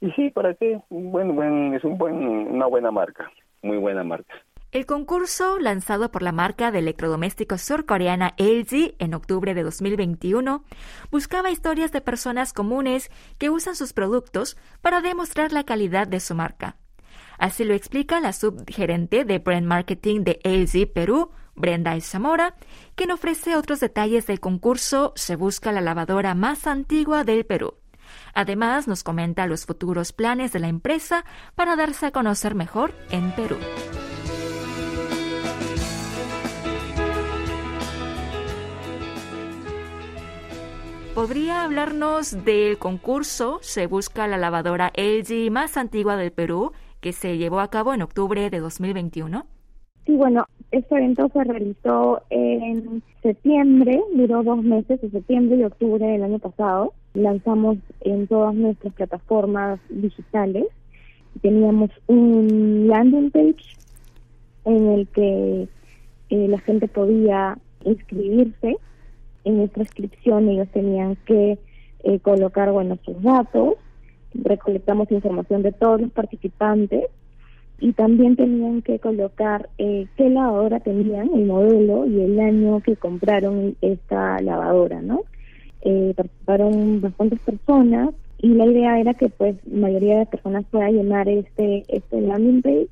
y 0.00 0.10
sí, 0.12 0.30
¿para 0.30 0.54
qué? 0.54 0.80
Buen, 0.90 1.34
buen, 1.34 1.74
es 1.74 1.82
un 1.82 1.98
buen, 1.98 2.14
una 2.14 2.66
buena 2.66 2.90
marca, 2.90 3.30
muy 3.62 3.78
buena 3.78 4.04
marca. 4.04 4.32
El 4.70 4.84
concurso, 4.84 5.58
lanzado 5.58 6.10
por 6.10 6.22
la 6.22 6.30
marca 6.30 6.70
de 6.70 6.80
electrodomésticos 6.80 7.62
surcoreana 7.62 8.34
LG 8.36 8.96
en 8.98 9.14
octubre 9.14 9.54
de 9.54 9.62
2021, 9.62 10.62
buscaba 11.10 11.50
historias 11.50 11.90
de 11.90 12.02
personas 12.02 12.52
comunes 12.52 13.10
que 13.38 13.48
usan 13.48 13.76
sus 13.76 13.94
productos 13.94 14.58
para 14.82 15.00
demostrar 15.00 15.52
la 15.52 15.64
calidad 15.64 16.06
de 16.06 16.20
su 16.20 16.34
marca. 16.34 16.76
Así 17.38 17.64
lo 17.64 17.72
explica 17.72 18.20
la 18.20 18.34
subgerente 18.34 19.24
de 19.24 19.38
Brand 19.38 19.66
Marketing 19.66 20.20
de 20.20 20.38
LG 20.44 20.92
Perú, 20.92 21.30
Brenda 21.54 21.98
Zamora, 22.02 22.54
quien 22.94 23.10
ofrece 23.10 23.56
otros 23.56 23.80
detalles 23.80 24.26
del 24.26 24.38
concurso 24.38 25.12
Se 25.16 25.34
busca 25.34 25.72
la 25.72 25.80
lavadora 25.80 26.34
más 26.34 26.66
antigua 26.66 27.24
del 27.24 27.46
Perú. 27.46 27.74
Además, 28.34 28.86
nos 28.86 29.02
comenta 29.02 29.46
los 29.46 29.64
futuros 29.64 30.12
planes 30.12 30.52
de 30.52 30.58
la 30.58 30.68
empresa 30.68 31.24
para 31.54 31.74
darse 31.74 32.06
a 32.06 32.10
conocer 32.10 32.54
mejor 32.54 32.92
en 33.10 33.34
Perú. 33.34 33.56
¿Podría 41.18 41.64
hablarnos 41.64 42.44
del 42.44 42.78
concurso 42.78 43.58
Se 43.60 43.88
busca 43.88 44.28
la 44.28 44.36
lavadora 44.36 44.92
LG 44.96 45.50
más 45.50 45.76
antigua 45.76 46.16
del 46.16 46.30
Perú 46.30 46.70
que 47.00 47.12
se 47.12 47.36
llevó 47.38 47.58
a 47.58 47.70
cabo 47.70 47.92
en 47.92 48.02
octubre 48.02 48.48
de 48.48 48.60
2021? 48.60 49.44
Sí, 50.06 50.14
bueno, 50.14 50.46
este 50.70 50.94
evento 50.94 51.28
se 51.32 51.42
realizó 51.42 52.22
en 52.30 53.02
septiembre, 53.20 54.00
duró 54.14 54.44
dos 54.44 54.62
meses, 54.62 55.00
de 55.00 55.10
septiembre 55.10 55.58
y 55.58 55.64
octubre 55.64 56.06
del 56.06 56.22
año 56.22 56.38
pasado. 56.38 56.92
Lanzamos 57.14 57.78
en 58.02 58.28
todas 58.28 58.54
nuestras 58.54 58.94
plataformas 58.94 59.80
digitales. 59.88 60.66
Teníamos 61.42 61.90
un 62.06 62.86
landing 62.86 63.32
page 63.32 63.76
en 64.66 64.86
el 64.86 65.08
que 65.08 65.68
eh, 66.30 66.48
la 66.48 66.60
gente 66.60 66.86
podía 66.86 67.58
inscribirse. 67.84 68.76
En 69.44 69.58
nuestra 69.58 69.82
inscripción 69.82 70.48
ellos 70.48 70.68
tenían 70.72 71.16
que 71.26 71.58
eh, 72.04 72.18
colocar, 72.20 72.70
bueno, 72.72 72.98
sus 73.04 73.20
datos. 73.22 73.74
Recolectamos 74.34 75.10
información 75.10 75.62
de 75.62 75.72
todos 75.72 76.00
los 76.00 76.10
participantes 76.12 77.04
y 77.80 77.92
también 77.92 78.36
tenían 78.36 78.82
que 78.82 78.98
colocar 78.98 79.68
eh, 79.78 80.06
qué 80.16 80.28
lavadora 80.28 80.80
tenían, 80.80 81.30
el 81.34 81.46
modelo 81.46 82.06
y 82.06 82.20
el 82.20 82.38
año 82.40 82.80
que 82.80 82.96
compraron 82.96 83.76
esta 83.80 84.40
lavadora, 84.40 85.00
¿no? 85.00 85.22
Eh, 85.82 86.12
participaron 86.16 87.00
bastantes 87.00 87.38
personas 87.40 88.10
y 88.38 88.48
la 88.48 88.66
idea 88.66 88.98
era 88.98 89.14
que 89.14 89.28
pues 89.28 89.56
la 89.64 89.88
mayoría 89.88 90.18
de 90.18 90.26
personas 90.26 90.64
pueda 90.70 90.90
llenar 90.90 91.28
este 91.28 91.84
este 91.88 92.20
landing 92.20 92.62
page 92.62 92.90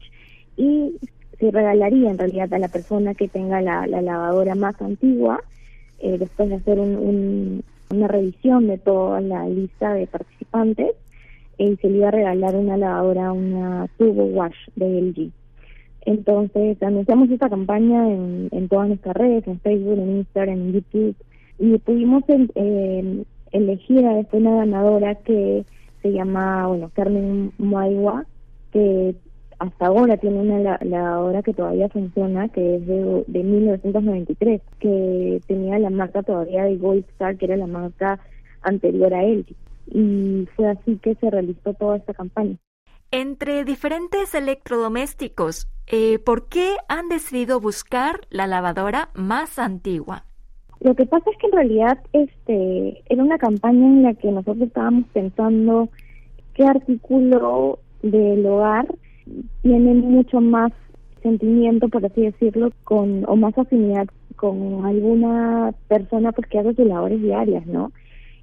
y 0.56 0.94
se 1.38 1.50
regalaría 1.50 2.10
en 2.10 2.18
realidad 2.18 2.52
a 2.54 2.58
la 2.58 2.68
persona 2.68 3.14
que 3.14 3.28
tenga 3.28 3.60
la, 3.60 3.86
lavadora 3.86 4.54
más 4.54 4.80
antigua 4.80 5.42
eh, 6.00 6.18
después 6.18 6.48
de 6.48 6.56
hacer 6.56 6.78
un, 6.78 7.62
una 7.90 8.08
revisión 8.08 8.66
de 8.66 8.78
toda 8.78 9.20
la 9.20 9.48
lista 9.48 9.94
de 9.94 10.06
participantes 10.06 10.94
y 11.58 11.76
se 11.76 11.88
le 11.88 11.98
iba 11.98 12.08
a 12.08 12.12
regalar 12.12 12.54
una 12.56 12.76
lavadora, 12.76 13.32
una 13.32 13.88
Turbo 13.96 14.24
Wash 14.24 14.56
de 14.76 15.00
LG. 15.00 15.30
Entonces 16.02 16.80
anunciamos 16.82 17.30
esta 17.30 17.48
campaña 17.48 18.08
en, 18.08 18.68
todas 18.68 18.88
nuestras 18.88 19.16
redes, 19.16 19.46
en 19.48 19.58
Facebook, 19.60 19.98
en 19.98 20.18
Instagram, 20.18 20.54
en 20.54 20.72
YouTube, 20.72 21.16
y 21.58 21.78
pudimos 21.78 22.22
elegir 23.50 24.06
a 24.06 24.24
una 24.32 24.56
ganadora 24.56 25.14
que 25.16 25.64
se 26.02 26.12
llama, 26.12 26.68
bueno, 26.68 26.90
Carmen 26.94 27.52
Maiwa, 27.58 28.24
que 28.72 29.16
hasta 29.58 29.86
ahora 29.86 30.16
tiene 30.16 30.40
una 30.40 30.78
lavadora 30.82 31.42
que 31.42 31.54
todavía 31.54 31.88
funciona, 31.88 32.48
que 32.48 32.76
es 32.76 32.86
de, 32.86 33.24
de 33.26 33.42
1993, 33.42 34.60
que 34.78 35.40
tenía 35.46 35.78
la 35.78 35.90
marca 35.90 36.22
todavía 36.22 36.64
de 36.64 36.76
Gold 36.76 37.04
Star, 37.10 37.36
que 37.36 37.46
era 37.46 37.56
la 37.56 37.66
marca 37.66 38.18
anterior 38.62 39.14
a 39.14 39.22
LG 39.22 39.54
y 39.86 40.48
fue 40.56 40.68
así 40.68 40.98
que 40.98 41.14
se 41.16 41.30
realizó 41.30 41.74
toda 41.74 41.96
esta 41.96 42.14
campaña. 42.14 42.56
Entre 43.10 43.64
diferentes 43.64 44.34
electrodomésticos, 44.34 45.68
eh, 45.86 46.18
¿por 46.18 46.48
qué 46.48 46.76
han 46.88 47.08
decidido 47.08 47.60
buscar 47.60 48.20
la 48.30 48.46
lavadora 48.46 49.10
más 49.14 49.58
antigua? 49.58 50.24
Lo 50.80 50.94
que 50.94 51.06
pasa 51.06 51.30
es 51.30 51.38
que 51.38 51.46
en 51.46 51.52
realidad 51.52 51.98
este 52.12 53.02
era 53.08 53.22
una 53.22 53.38
campaña 53.38 53.86
en 53.86 54.02
la 54.02 54.14
que 54.14 54.30
nosotros 54.30 54.66
estábamos 54.66 55.04
pensando 55.12 55.88
qué 56.54 56.64
artículo 56.64 57.78
del 58.02 58.44
hogar 58.44 58.86
tiene 59.62 59.94
mucho 59.94 60.40
más 60.40 60.72
sentimiento, 61.22 61.88
por 61.88 62.04
así 62.04 62.22
decirlo, 62.22 62.70
con 62.84 63.24
o 63.26 63.36
más 63.36 63.56
afinidad 63.58 64.06
con 64.36 64.84
alguna 64.84 65.74
persona 65.88 66.32
porque 66.32 66.58
hace 66.58 66.74
sus 66.74 66.86
labores 66.86 67.22
diarias, 67.22 67.66
¿no? 67.66 67.90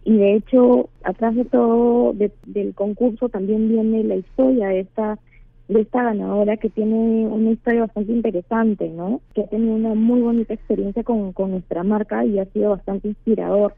y 0.06 0.18
de 0.18 0.36
hecho 0.36 0.90
atrás 1.04 1.36
de 1.36 1.46
todo 1.46 2.14
del 2.14 2.74
concurso 2.76 3.30
también 3.30 3.70
viene 3.70 4.04
la 4.04 4.16
historia 4.16 4.68
de 4.68 4.82
esta 4.82 5.20
de 5.70 5.82
esta 5.82 6.04
ganadora 6.04 6.58
que 6.58 6.70
tiene 6.70 7.26
una 7.26 7.52
historia 7.52 7.82
bastante 7.82 8.12
interesante, 8.12 8.90
¿no? 8.90 9.22
Que 9.34 9.44
ha 9.44 9.48
tenido 9.48 9.76
una 9.76 9.96
muy 9.96 10.20
bonita 10.20 10.54
experiencia 10.54 11.04
con, 11.04 11.32
con 11.32 11.52
nuestra 11.52 11.84
marca 11.84 12.26
y 12.26 12.38
ha 12.38 12.46
sido 12.48 12.72
bastante 12.72 13.08
inspirador, 13.08 13.74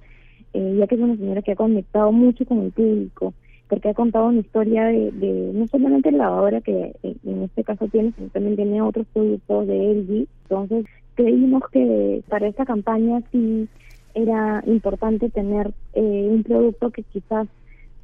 eh, 0.54 0.78
ya 0.80 0.88
que 0.88 0.96
es 0.96 1.02
una 1.02 1.16
señora 1.16 1.44
que 1.44 1.52
ha 1.52 1.56
conectado 1.56 2.12
mucho 2.12 2.44
con 2.46 2.62
el 2.62 2.72
público, 2.72 3.36
porque 3.70 3.90
ha 3.90 3.94
contado 3.94 4.28
una 4.28 4.40
historia 4.40 4.86
de, 4.86 5.12
de 5.12 5.52
no 5.54 5.68
solamente 5.68 6.12
la 6.12 6.26
lavadora 6.26 6.62
que 6.62 6.96
en 7.04 7.44
este 7.44 7.64
caso 7.64 7.88
tiene, 7.88 8.14
sino 8.16 8.30
también 8.30 8.56
tiene 8.56 8.82
otros 8.82 9.08
productos 9.14 9.68
de 9.68 9.94
LG. 9.94 10.28
Entonces 10.44 10.86
creímos 11.16 11.64
que 11.72 12.22
para 12.28 12.48
esta 12.48 12.66
campaña 12.66 13.22
sí 13.32 13.68
era 14.14 14.64
importante 14.66 15.30
tener 15.30 15.72
eh, 15.94 16.28
un 16.32 16.44
producto 16.44 16.90
que 16.92 17.04
quizás 17.04 17.48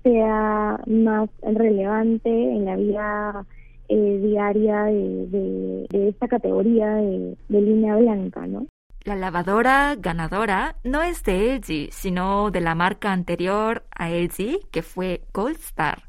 sea 0.03 0.79
más 0.87 1.29
relevante 1.41 2.29
en 2.29 2.65
la 2.65 2.75
vida 2.75 3.45
eh, 3.87 4.19
diaria 4.23 4.83
de, 4.85 5.87
esta 5.91 6.27
categoría 6.27 6.95
de, 6.95 7.35
línea 7.49 7.95
blanca, 7.97 8.47
¿no? 8.47 8.67
La 9.03 9.15
lavadora 9.15 9.95
ganadora 9.97 10.75
no 10.83 11.01
es 11.01 11.23
de 11.23 11.55
LG, 11.55 11.91
sino 11.91 12.51
de 12.51 12.61
la 12.61 12.75
marca 12.75 13.11
anterior 13.11 13.83
a 13.95 14.11
LG, 14.11 14.69
que 14.69 14.83
fue 14.83 15.21
Gold 15.33 15.55
Star. 15.55 16.03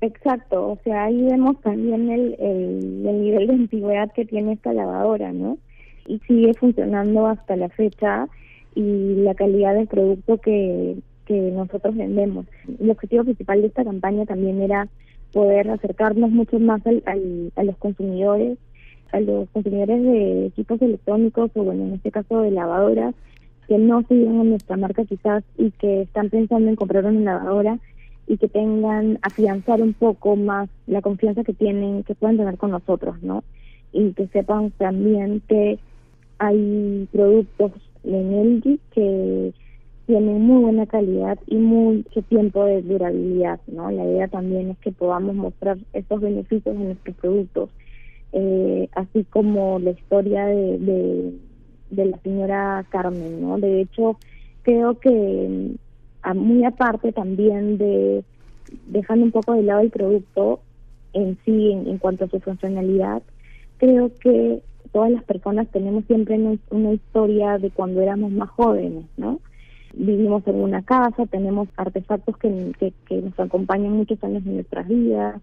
Exacto, 0.00 0.68
o 0.68 0.78
sea, 0.84 1.04
ahí 1.04 1.22
vemos 1.22 1.60
también 1.62 2.08
el, 2.08 2.36
el, 2.38 3.06
el 3.06 3.22
nivel 3.22 3.46
de 3.48 3.52
antigüedad 3.54 4.12
que 4.12 4.26
tiene 4.26 4.52
esta 4.52 4.72
lavadora, 4.72 5.32
¿no? 5.32 5.58
Y 6.06 6.20
sigue 6.20 6.54
funcionando 6.54 7.26
hasta 7.26 7.56
la 7.56 7.68
fecha 7.70 8.28
y 8.76 9.16
la 9.16 9.34
calidad 9.34 9.74
del 9.74 9.88
producto 9.88 10.38
que, 10.38 10.98
que 11.24 11.34
nosotros 11.50 11.96
vendemos. 11.96 12.46
El 12.78 12.90
objetivo 12.90 13.24
principal 13.24 13.62
de 13.62 13.68
esta 13.68 13.84
campaña 13.84 14.24
también 14.24 14.62
era 14.62 14.86
poder 15.32 15.68
acercarnos 15.68 16.30
mucho 16.30 16.60
más 16.60 16.80
al, 16.86 17.02
a 17.56 17.64
los 17.64 17.76
consumidores, 17.78 18.56
a 19.12 19.20
los 19.20 19.48
consumidores 19.50 20.02
de 20.02 20.46
equipos 20.46 20.80
electrónicos 20.82 21.50
o 21.54 21.62
bueno, 21.64 21.84
en 21.84 21.94
este 21.94 22.10
caso 22.10 22.40
de 22.40 22.50
lavadoras, 22.50 23.14
que 23.68 23.78
no 23.78 24.02
siguen 24.02 24.40
en 24.40 24.50
nuestra 24.50 24.76
marca 24.76 25.04
quizás 25.04 25.42
y 25.58 25.70
que 25.72 26.02
están 26.02 26.30
pensando 26.30 26.68
en 26.68 26.76
comprar 26.76 27.04
una 27.04 27.34
lavadora 27.34 27.78
y 28.26 28.38
que 28.38 28.48
tengan, 28.48 29.18
afianzar 29.22 29.82
un 29.82 29.92
poco 29.92 30.36
más 30.36 30.68
la 30.86 31.00
confianza 31.00 31.44
que 31.44 31.52
tienen, 31.52 32.02
que 32.02 32.14
pueden 32.14 32.36
tener 32.36 32.56
con 32.56 32.72
nosotros, 32.72 33.22
¿no? 33.22 33.44
Y 33.92 34.12
que 34.12 34.26
sepan 34.28 34.72
también 34.72 35.42
que 35.48 35.78
hay 36.38 37.08
productos 37.12 37.72
en 38.04 38.58
LG 38.58 38.78
que 38.92 39.52
tienen 40.06 40.42
muy 40.42 40.62
buena 40.62 40.86
calidad 40.86 41.38
y 41.46 41.56
mucho 41.56 42.22
tiempo 42.22 42.64
de 42.64 42.82
durabilidad, 42.82 43.60
¿no? 43.66 43.90
La 43.90 44.04
idea 44.04 44.28
también 44.28 44.70
es 44.70 44.78
que 44.78 44.92
podamos 44.92 45.34
mostrar 45.34 45.78
estos 45.92 46.20
beneficios 46.20 46.76
en 46.76 46.84
nuestros 46.84 47.16
productos, 47.16 47.70
eh, 48.38 48.90
así 48.94 49.24
como 49.30 49.78
la 49.78 49.92
historia 49.92 50.44
de, 50.44 51.32
la 51.90 52.18
señora 52.18 52.84
Carmen, 52.90 53.40
¿no? 53.40 53.58
De 53.58 53.80
hecho, 53.80 54.18
creo 54.62 54.98
que 54.98 55.70
muy 56.34 56.64
aparte 56.64 57.12
también 57.12 57.78
de 57.78 58.24
dejando 58.88 59.24
un 59.24 59.30
poco 59.30 59.54
de 59.54 59.62
lado 59.62 59.80
el 59.80 59.90
producto 59.90 60.60
en 61.14 61.38
sí 61.46 61.72
en 61.72 61.96
cuanto 61.96 62.26
a 62.26 62.28
su 62.28 62.38
funcionalidad, 62.40 63.22
creo 63.78 64.10
que 64.20 64.60
todas 64.92 65.10
las 65.10 65.24
personas 65.24 65.66
tenemos 65.68 66.04
siempre 66.04 66.38
una, 66.70 66.92
historia 66.92 67.56
de 67.56 67.70
cuando 67.70 68.02
éramos 68.02 68.32
más 68.32 68.50
jóvenes, 68.50 69.06
¿no? 69.16 69.40
Vivimos 69.94 70.46
en 70.46 70.56
una 70.56 70.82
casa, 70.82 71.24
tenemos 71.24 71.68
artefactos 71.78 72.36
que, 72.36 72.92
que, 73.06 73.22
nos 73.22 73.40
acompañan 73.40 73.92
muchos 73.92 74.22
años 74.22 74.44
en 74.44 74.56
nuestras 74.56 74.86
vidas, 74.86 75.40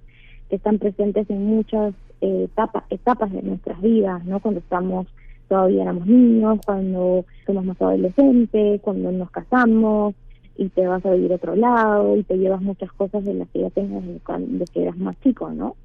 que 0.50 0.58
están 0.58 0.78
presentes 0.78 1.28
en 1.32 1.44
muchas 1.46 1.96
eh, 2.24 2.44
etapas, 2.46 2.84
etapas 2.90 3.32
de 3.32 3.42
nuestras 3.42 3.82
vidas, 3.82 4.24
¿no? 4.26 4.40
Cuando 4.40 4.60
estamos 4.60 5.08
todavía 5.48 5.84
éramos 5.84 6.08
niños, 6.08 6.60
cuando 6.66 7.26
somos 7.46 7.66
más 7.66 7.82
adolescentes, 7.82 8.82
cuando 8.82 9.12
nos 9.12 9.30
casamos 9.30 10.16
y 10.58 10.70
te 10.70 10.88
vas 10.88 11.06
a 11.06 11.12
vivir 11.12 11.32
a 11.34 11.36
otro 11.36 11.56
lado 11.56 12.16
y 12.16 12.24
te 12.24 12.38
llevas 12.38 12.62
muchas 12.62 12.92
cosas 12.94 13.26
de 13.26 13.34
las 13.34 13.50
que 13.50 13.60
ya 13.60 13.70
tenías 13.70 14.04
desde 14.06 14.66
que 14.74 14.84
eras 14.84 14.98
más 14.98 15.20
chico, 15.22 15.50
¿no? 15.52 15.76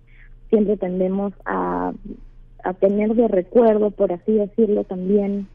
Siempre 0.48 0.76
tendemos 0.76 1.32
a 1.44 1.92
a 2.64 2.74
tener 2.74 3.14
de 3.14 3.28
recuerdo, 3.28 3.90
por 3.90 4.12
así 4.12 4.32
decirlo, 4.32 4.84
también 4.84 5.46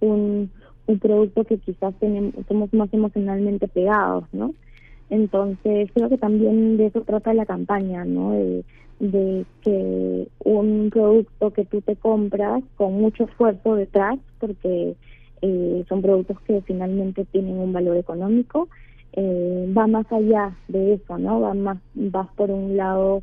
un, 0.00 0.50
un 0.86 0.98
producto 0.98 1.44
que 1.44 1.58
quizás 1.58 1.94
tenemos, 1.98 2.34
somos 2.48 2.72
más 2.74 2.92
emocionalmente 2.92 3.68
pegados, 3.68 4.24
¿no? 4.32 4.54
Entonces, 5.10 5.90
creo 5.94 6.08
que 6.08 6.18
también 6.18 6.76
de 6.76 6.86
eso 6.86 7.02
trata 7.02 7.32
la 7.34 7.46
campaña, 7.46 8.04
¿no? 8.04 8.32
De, 8.32 8.64
de 8.98 9.44
que 9.62 10.28
un 10.44 10.90
producto 10.90 11.52
que 11.52 11.64
tú 11.64 11.80
te 11.80 11.96
compras 11.96 12.62
con 12.76 12.94
mucho 12.94 13.24
esfuerzo 13.24 13.76
detrás, 13.76 14.18
porque 14.40 14.96
eh, 15.42 15.84
son 15.88 16.02
productos 16.02 16.40
que 16.40 16.60
finalmente 16.62 17.24
tienen 17.26 17.58
un 17.58 17.72
valor 17.72 17.96
económico, 17.96 18.68
eh, 19.12 19.72
va 19.76 19.86
más 19.86 20.10
allá 20.12 20.56
de 20.68 20.94
eso, 20.94 21.18
¿no? 21.18 21.40
Va 21.40 21.54
más, 21.54 21.78
vas 21.94 22.28
por 22.36 22.50
un 22.50 22.76
lado 22.76 23.22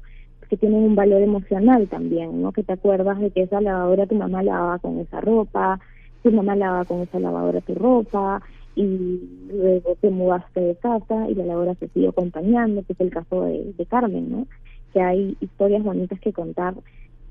que 0.50 0.58
tienen 0.58 0.84
un 0.84 0.96
valor 0.96 1.22
emocional 1.22 1.88
también, 1.88 2.42
¿no? 2.42 2.52
Que 2.52 2.64
te 2.64 2.74
acuerdas 2.74 3.20
de 3.20 3.32
que 3.32 3.44
esa 3.44 3.60
lavadora 3.60 4.06
tu 4.06 4.16
mamá 4.16 4.44
lavaba 4.44 4.80
con 4.80 5.00
esa 5.00 5.20
ropa, 5.22 5.80
tu 6.22 6.32
mamá 6.32 6.56
lava 6.56 6.86
con 6.86 7.02
esa 7.02 7.20
lavadora 7.20 7.62
tu 7.62 7.76
ropa 7.76 8.42
y 8.76 9.20
luego 9.52 9.96
te 10.02 10.10
mudaste 10.10 10.60
de 10.60 10.76
casa 10.76 11.30
y 11.30 11.36
la 11.36 11.46
lavadora 11.46 11.76
se 11.76 11.88
sigue 11.90 12.08
acompañando, 12.08 12.84
que 12.84 12.94
es 12.94 13.00
el 13.00 13.12
caso 13.12 13.44
de, 13.44 13.86
Carmen, 13.90 14.32
¿no? 14.32 14.48
Que 14.94 15.02
hay 15.02 15.38
historias 15.42 15.84
bonitas 15.84 16.20
que 16.20 16.34
contar 16.34 16.76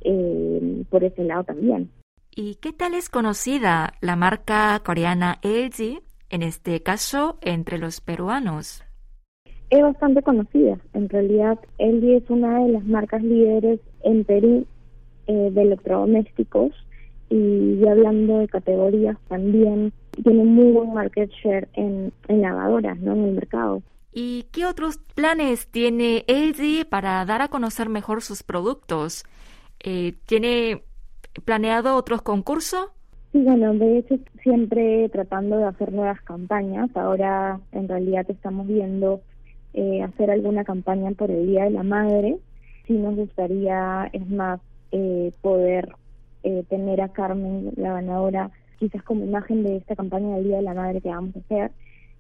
eh, 0.03 0.85
por 0.91 1.05
ese 1.05 1.25
lado 1.25 1.45
también. 1.45 1.91
¿Y 2.35 2.55
qué 2.57 2.73
tal 2.73 2.95
es 2.95 3.11
conocida 3.11 3.95
la 4.01 4.17
marca 4.17 4.81
coreana 4.85 5.39
LG, 5.43 6.01
en 6.31 6.43
este 6.43 6.83
caso, 6.83 7.39
entre 7.43 7.79
los 7.79 8.01
peruanos? 8.01 8.85
Es 9.71 9.83
bastante 9.83 10.23
conocida. 10.23 10.79
En 10.95 11.09
realidad, 11.09 11.59
LG 11.79 12.23
es 12.23 12.31
una 12.31 12.61
de 12.61 12.73
las 12.73 12.85
marcas 12.85 13.23
líderes 13.23 13.81
en 14.03 14.25
Perú 14.25 14.67
eh, 15.27 15.51
de 15.53 15.63
electrodomésticos 15.63 16.73
y 17.33 17.89
hablando 17.89 18.41
de 18.41 18.49
categorías 18.49 19.17
también 19.29 19.93
tiene 20.23 20.45
muy 20.45 20.73
buen 20.73 20.93
market 20.93 21.31
share 21.31 21.67
en, 21.73 22.13
lavadoras, 22.29 22.99
¿no? 22.99 23.15
En 23.15 23.25
el 23.25 23.33
mercado. 23.33 23.83
¿Y 24.13 24.45
qué 24.53 24.67
otros 24.67 24.99
planes 25.15 25.67
tiene 25.69 26.27
LG 26.29 26.87
para 26.87 27.25
dar 27.25 27.41
a 27.41 27.49
conocer 27.49 27.89
mejor 27.89 28.21
sus 28.21 28.43
productos? 28.43 29.25
Eh, 29.83 30.13
¿Tiene 30.27 30.83
planeado 31.47 31.97
otros 31.97 32.21
concursos? 32.21 32.89
Sí, 33.33 33.39
bueno, 33.39 33.73
de 33.73 33.99
hecho 33.99 34.19
siempre 34.43 35.09
tratando 35.09 35.57
de 35.57 35.65
hacer 35.65 35.91
nuevas 35.91 36.21
campañas. 36.21 36.91
Ahora 36.95 37.59
en 37.73 37.89
realidad 37.89 38.27
estamos 38.29 38.67
viendo 38.67 39.23
eh, 39.73 40.03
hacer 40.03 40.31
alguna 40.31 40.65
campaña 40.65 41.11
por 41.13 41.31
el 41.31 41.47
Día 41.47 41.65
de 41.65 41.71
la 41.71 41.83
Madre. 41.83 42.37
Sí 42.87 42.93
nos 42.93 43.17
gustaría, 43.17 44.11
es 44.13 44.29
más, 44.29 44.61
eh, 44.91 45.33
poder 45.41 45.95
eh, 46.43 46.65
tener 46.69 47.01
a 47.01 47.09
Carmen, 47.09 47.73
la 47.77 47.95
ganadora, 47.95 48.51
quizás 48.79 49.03
como 49.03 49.25
imagen 49.25 49.63
de 49.63 49.77
esta 49.77 49.95
campaña 49.95 50.37
del 50.37 50.45
Día 50.45 50.57
de 50.57 50.63
la 50.63 50.75
Madre 50.75 51.01
que 51.01 51.09
vamos 51.09 51.37
a 51.37 51.41
hacer. 51.41 51.71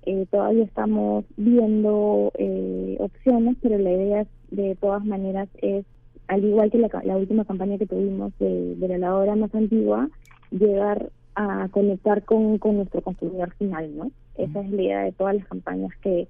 Eh, 0.04 0.26
todavía 0.30 0.64
estamos 0.64 1.24
viendo 1.36 2.32
eh, 2.36 2.96
opciones, 2.98 3.56
pero 3.62 3.78
la 3.78 3.90
idea 3.92 4.26
de 4.50 4.74
todas 4.76 5.04
maneras 5.04 5.48
es, 5.60 5.84
al 6.28 6.44
igual 6.44 6.70
que 6.70 6.78
la, 6.78 7.16
última 7.16 7.44
campaña 7.44 7.78
que 7.78 7.86
tuvimos 7.86 8.32
de, 8.38 8.76
la 8.78 8.98
lavadora 8.98 9.36
más 9.36 9.54
antigua, 9.54 10.08
llegar 10.50 11.10
a 11.34 11.68
conectar 11.70 12.24
con, 12.24 12.58
con 12.58 12.76
nuestro 12.76 13.00
consumidor 13.00 13.52
final, 13.54 13.96
¿no? 13.96 14.10
Esa 14.36 14.60
es 14.60 14.70
la 14.70 14.82
idea 14.82 15.00
de 15.02 15.12
todas 15.12 15.36
las 15.36 15.46
campañas 15.46 15.90
que, 16.02 16.28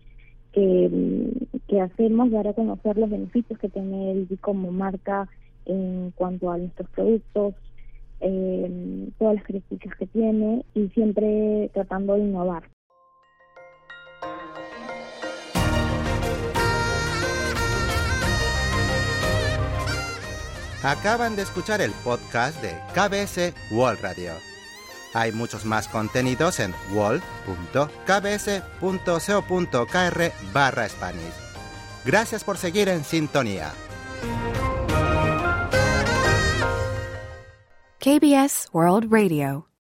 que, 0.53 1.31
que 1.67 1.81
hacemos, 1.81 2.31
dar 2.31 2.49
a 2.49 2.53
conocer 2.53 2.97
los 2.99 3.11
beneficios 3.11 3.59
que 3.59 3.69
tiene 3.69 4.13
el 4.13 4.29
como 4.41 4.71
marca 4.71 5.29
en 5.67 6.13
cuanto 6.15 6.51
a 6.51 6.59
nuestros 6.59 6.89
productos, 6.91 7.55
eh, 8.23 9.09
todas 9.19 9.35
las 9.35 9.45
características 9.45 9.99
que 9.99 10.07
tiene 10.07 10.65
y 10.75 10.89
siempre 10.91 11.71
tratando 11.75 12.15
de 12.15 12.21
innovar. 12.21 12.63
Acaban 20.83 21.37
de 21.37 21.43
escuchar 21.43 21.81
el 21.81 21.93
podcast 22.03 22.61
de 22.61 22.73
KBS 22.93 23.55
World 23.71 24.01
Radio. 24.03 24.33
Hay 25.15 25.31
muchos 25.31 25.65
más 25.65 25.87
contenidos 25.87 26.59
en 26.59 26.75
wall.kbs.co.kr 26.93 27.33
barra 30.53 30.89
Spanish. 30.89 31.35
Gracias 32.05 32.43
por 32.43 32.57
seguir 32.57 32.89
en 32.89 33.05
sintonía. 33.05 33.73
KBS 38.03 38.67
World 38.75 39.13
Radio. 39.13 39.72